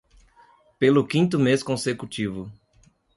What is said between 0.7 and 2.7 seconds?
Pelo quinto mês consecutivo